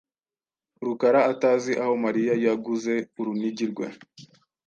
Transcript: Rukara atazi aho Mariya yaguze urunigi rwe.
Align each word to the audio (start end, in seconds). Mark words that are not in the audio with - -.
Rukara 0.85 1.19
atazi 1.31 1.71
aho 1.83 1.93
Mariya 2.03 2.33
yaguze 2.45 2.93
urunigi 3.19 3.65
rwe. 3.71 3.87